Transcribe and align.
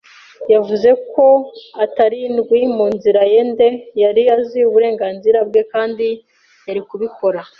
yavuze 0.53 0.89
ko 1.11 1.25
atarindwi, 1.85 2.59
mu 2.75 2.85
nzira 2.93 3.21
ndende; 3.31 3.67
yari 4.03 4.23
azi 4.35 4.59
uburenganzira 4.69 5.39
bwe 5.49 5.61
kandi 5.73 6.07
yari 6.67 6.81
kubikora 6.89 7.39